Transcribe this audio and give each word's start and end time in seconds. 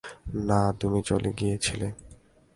না, 0.47 0.59
তুমি 0.79 0.99
চলে 1.01 1.29
গিয়েছিলে। 1.33 1.87